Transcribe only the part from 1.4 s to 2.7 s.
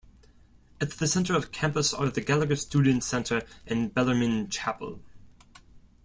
campus are the Gallagher